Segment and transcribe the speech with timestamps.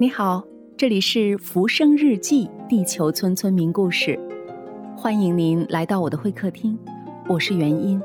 [0.00, 0.44] 你好，
[0.76, 4.16] 这里是《浮生日记》地球村村民故事，
[4.96, 6.78] 欢迎您来到我的会客厅，
[7.28, 8.00] 我是元音。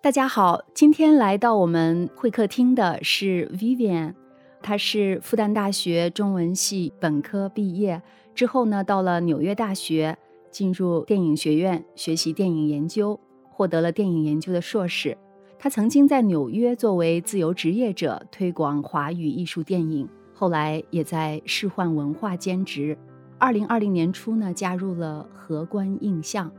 [0.00, 4.14] 大家好，今天来到我们会客厅的是 Vivian，
[4.62, 8.00] 她是复旦大学中文系本科毕业
[8.34, 10.16] 之后呢，到了纽约大学
[10.50, 13.20] 进入电影学院学习电影研究，
[13.50, 15.18] 获得了电影研究的硕士。
[15.60, 22.96] 他曾经在纽约作为自由职业者推广华语艺术电影，后来也在世幻文化兼职。
[23.38, 26.50] 二零二零年初呢，加入了荷官印象。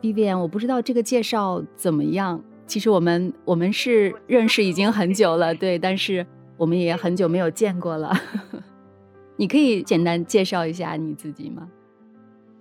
[0.00, 2.40] Vivian，我不知道这个介绍怎么样。
[2.66, 6.24] 其实我们我们是认识已经很久了，对，但是
[6.56, 8.12] 我们也很久没有见过了。
[9.36, 11.68] 你可以简单介绍一下你自己吗？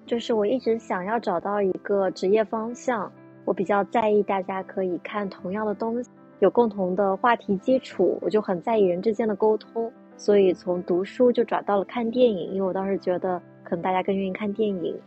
[0.07, 3.11] 就是我一直想要找到一个职业方向。
[3.45, 14.97] 我比较在意大家可以看同样的东西，有共同的话题基础，我就很在意人之间的沟通，所以从读书就转到了看电影，因为我当时觉得可能大家更愿意看电影，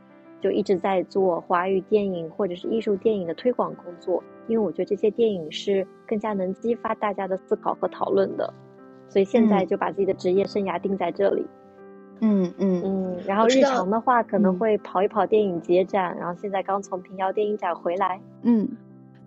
[0.40, 8.52] 就一直在做华语电影或者是艺术电影的推广工作，因为我觉得这些电影是更加能激发大家的思考和讨论的，
[9.08, 11.40] 所以现在就把自己的职业生涯定在这里。
[11.42, 11.55] 嗯
[12.20, 18.20] 嗯嗯嗯，然后日常的话可能会跑一跑电影节展，然后现在刚从平遥电影展回来。
[18.42, 18.68] 嗯，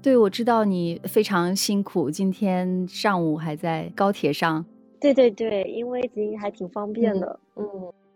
[0.02, 4.66] 对，我知道你非常辛苦，今天上午还在高铁上。
[5.00, 7.40] 对对对，因为已经还挺方便的。
[7.56, 7.66] 嗯，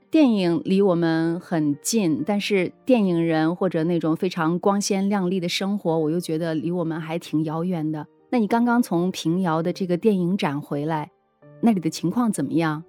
[0.09, 8.05] 电影离我们很近，但是电影人或者那种非常光鲜亮丽的生活，我又觉得离我们还挺遥远的。
[8.29, 11.11] 那你刚刚从平遥的这个电影展回来，
[11.61, 12.83] 那里的情况怎么样？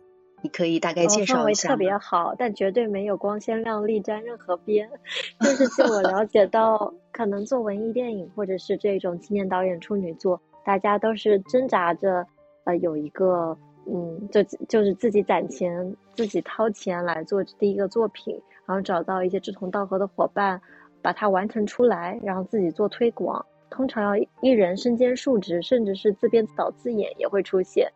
[0.44, 1.70] 你可以大概介绍一下。
[1.70, 4.86] 特别好，但绝对没有光鲜亮丽沾任何边。
[5.40, 12.26] 就是据我了解 到，可能做文艺电影或者是这种青年导演处女作，大家都是挣扎着，
[12.64, 13.56] 呃，有一个，
[13.86, 20.60] 嗯，就就是自己攒钱，自己掏钱来做第一个作品，然后找到一些志同道合的伙伴，
[21.00, 23.42] 把它完成出来，然后自己做推广。
[23.70, 27.90] 通常要一人身兼数职，甚至是自编自导自演也会出现。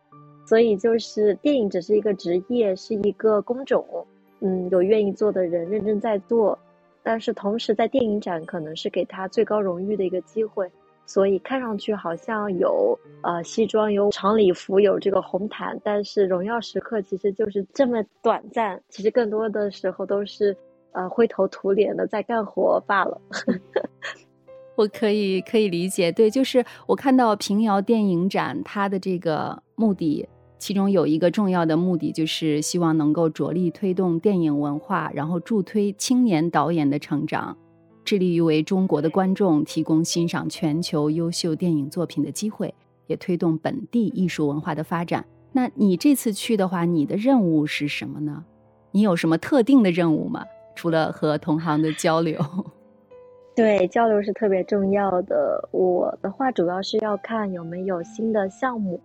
[0.49, 3.85] 所以就是电影只是一个职业，是一个工种，
[4.39, 6.57] 嗯，有愿意做的人认真在做，
[7.03, 10.67] 但是同时在电影展可能是给他最高荣誉的一个机会，
[11.05, 20.57] 所以看上去好像有呃西装、有长礼服、有这个红毯，但是荣耀时刻其实就是这么短暂，其实更多的时候都是
[20.93, 23.21] 呃灰头土脸的在干活罢了。
[24.75, 30.27] 我可以可以理解，对，就是我看到平遥电影展它的这个目的。
[30.59, 37.57] 其中有一个重要的目的，就是希望能够着力推动电影文化，然后助推青年导演的成长，
[38.03, 42.75] 致力于为中国的观众提供欣赏全球优秀电影作品的机会，
[43.07, 45.25] 也推动本地艺术文化的发展。
[45.53, 48.43] 那你这次去的话，你的任务是什么呢？
[48.91, 50.43] 你有什么特定的任务吗？
[50.75, 52.39] 除了和同行的交流？
[53.55, 55.67] 对，交流是特别重要的。
[55.71, 58.99] 我的话主要是要看有没有新的项目。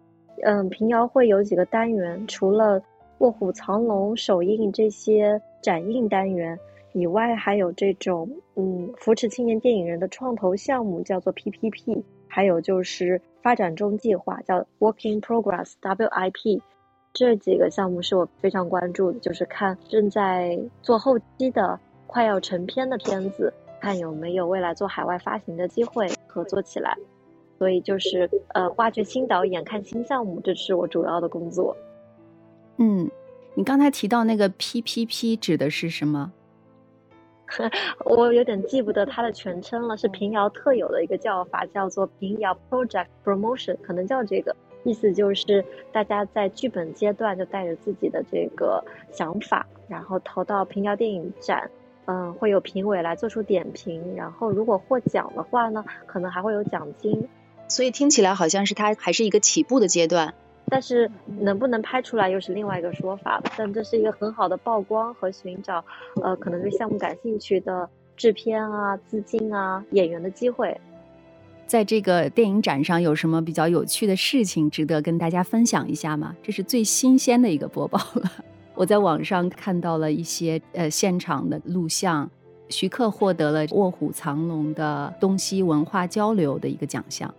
[0.44, 2.78] 嗯，平遥会有几个单元，除了
[3.18, 6.58] 《卧虎藏龙》首映这些展映单元
[6.92, 16.60] 以外，还有这种嗯扶持青年电影人的创投项目，叫做 PPP，还有就是发展中计划，叫 Working Progress WIP，
[17.14, 23.50] 这几个项目是我非常关注的，就是看正在做后期的、快要成片的片子，
[23.80, 26.94] 看有没有未来做海外发行的机会，合作起来。
[27.58, 31.76] 所以就是呃，挖掘新导演、看新项目，这是我主要的工作。
[32.78, 33.10] 嗯，
[33.54, 36.32] 你刚才提到那个 PPP 指的是什么？
[38.06, 48.82] 我有点记不得它的全称了，是平遥特有的一个叫法，叫做平遥 Project Promotion，可能叫这个意思就是大家在剧本阶段就带着自己的这个
[49.12, 51.70] 想法，然后投到平遥电影展。
[52.06, 57.26] 嗯，会有评委来做出点评，然后如果获奖的话呢，可能还会有奖金。
[57.68, 60.34] 所以听起来好像是它还是一个起步的阶段，
[60.68, 63.44] 但是能不能拍出来又是另外一个说法了。
[63.56, 65.84] 但这是一个很好的曝光和寻找，
[66.22, 70.78] 呃，可能对项目感兴趣的制片啊、资金啊、演员的机会。
[71.66, 76.36] 在这个电影展上有什么比较有趣的事情值得跟大家分享一下吗？
[76.42, 78.30] 这是最新鲜的一个播报了。
[78.74, 82.30] 我在网上看到了一些呃现场的录像，
[82.68, 87.34] 徐克获得了《卧虎藏龙》的东西文化交流的一个奖项。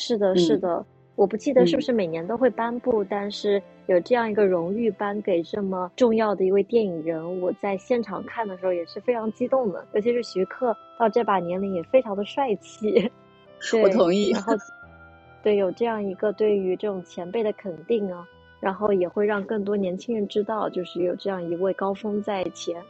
[0.00, 0.86] 是的，是的，
[1.16, 9.84] 我不记得是不是每年都会颁布，但是有这样一个荣誉颁给这么重要的一位电影人，我在现场看的时候也是非常激动的。
[9.94, 13.10] 尤其是徐克到这把年龄也非常的帅气，
[13.82, 14.30] 我同意。
[14.30, 14.52] 然后，
[15.42, 18.24] 对，有这样一个对于这种前辈的肯定啊，
[18.60, 22.80] 然后也会让更多年轻人知道，就是有这样一位高峰在前。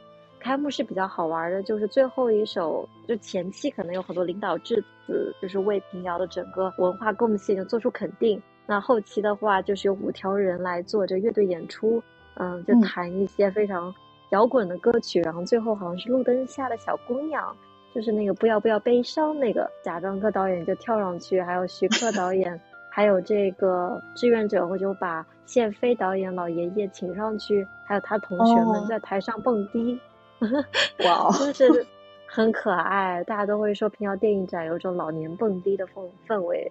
[0.40, 8.40] 开幕式比较好玩的，就是最后一首，就前期可能有很多领导致辞，就是为平遥的整个文化贡献就做出肯定。
[8.67, 12.02] 那后期的话，就是有五条人来做这乐队演出，
[12.35, 13.94] 嗯，就弹一些非常
[14.31, 15.20] 摇滚的歌曲。
[15.23, 17.56] 然后最后好像是路灯下的小姑娘，
[17.94, 22.61] 就是那个不要不要悲伤那个贾樟柯导演就跳上去，还有徐克导演。
[22.90, 30.00] 还有这个志愿者，我就把谢飞导演老爷爷请上去，还有他同学们在台上蹦迪，
[31.05, 31.87] 哇，就是
[32.26, 33.23] 很可爱。
[33.25, 36.70] 大家都会说平遥电影展有种老年蹦迪的氛氛围，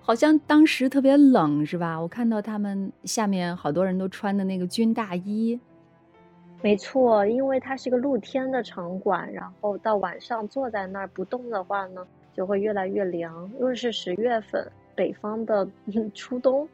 [0.00, 2.00] 好像当时特别冷是吧？
[2.00, 5.58] 我看到他们下面好多人都穿的那个军大衣。
[6.62, 14.70] 没错，因为它是一个露天的场馆，然后到晚上坐在那儿不动的话呢，就会越来越凉，因为是十月份。
[14.94, 15.66] 北方的
[16.14, 16.68] 初冬，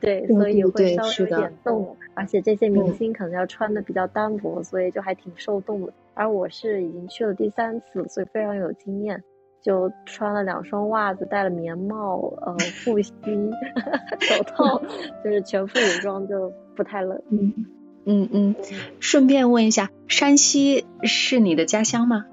[0.00, 5.92] 对，所以会稍微有点冻，而且这些明星可能要穿的比较单薄，所以就还挺受冻的。
[6.14, 9.22] 而我是已经去了第三次，所以非常有经验，
[9.62, 13.12] 就穿了两双袜子，戴了棉帽，呃，护膝、
[14.20, 14.82] 手套，
[15.22, 17.22] 就是全副武装，就不太冷。
[17.30, 17.66] 嗯
[18.04, 18.54] 嗯嗯，
[19.00, 22.26] 顺便问一下，山西是你的家乡吗？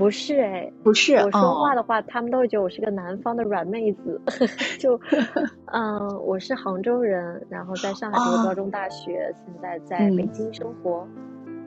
[0.00, 4.18] 不是哎，不是我说话的话，他们都会觉得我是个南方的软妹子。
[4.80, 4.98] 就，
[5.70, 11.06] 嗯，我是杭州人，然后在上海读高中、大学，现在在北京生活，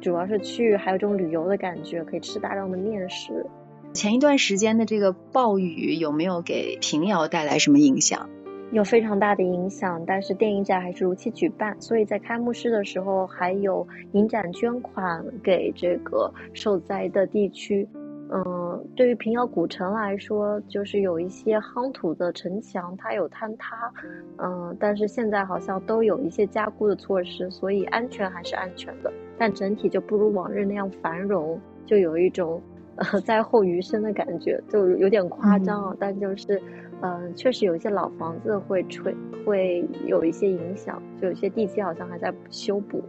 [0.02, 3.46] 主要是去还有这种旅游的感觉，可以吃大量的面食。
[3.94, 8.28] 前一段时间的这个暴雨有没有给平遥带来什么影响？
[8.72, 17.88] 有非常大的影响，但是电影展还是如期举办，所以在开幕式的时候还有影展捐款给这个受灾的地区。
[18.32, 23.92] 嗯，对于平遥古城来说，就是有一些夯土的城墙，它有坍塌，
[24.38, 32.62] 嗯，但是现在好像都有一些加固的措施，所以安全还是安全的，但整体就不如往日那样繁荣，就有一种
[32.96, 36.60] 呃灾后余生的感觉，就有点夸张啊，但就是，
[37.02, 39.16] 嗯，确实有一些老房子会吹，
[39.46, 43.04] 会有一些影响，就有些地基好像还在修补。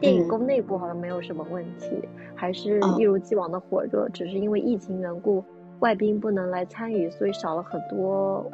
[0.00, 5.44] 电影宫内部好像没有什么问题，还是一如既往的火热，只是因为疫情缘故，
[5.80, 8.50] 外宾不能来参与，所以少了很多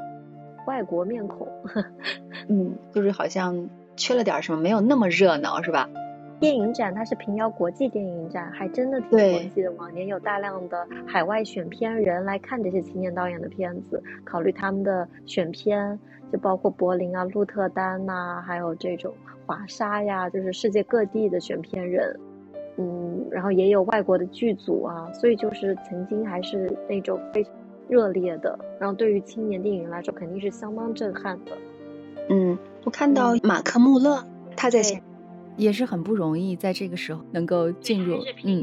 [0.67, 1.47] 外国面孔。
[2.49, 5.89] 嗯，就是好像缺了点什么，没有那么热闹，是吧？
[6.39, 9.71] 电影展它是平遥国际电影展，还真的挺国际的。
[9.73, 15.99] 往年有大量的海外选片人来看这些青年导演的片子，考虑他们的选片，
[16.33, 19.13] 就包括柏林啊、鹿特丹呐，还有这种。
[19.49, 22.19] 华沙呀，就是世界各地的选片人，
[22.79, 27.53] 嗯，然后也有外国的剧组啊，所以就是曾经还是那种非常
[27.89, 31.53] 热烈的，然后对于青年电影人来说肯定是相当震撼的。
[32.29, 34.25] 嗯，我看到马克·穆勒
[34.57, 35.01] 他在前，
[35.57, 38.63] 也是很不容易，在这个时候能够进入，嗯。